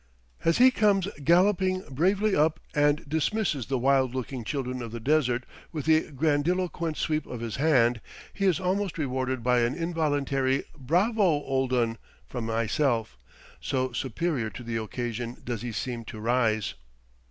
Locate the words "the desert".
4.91-5.45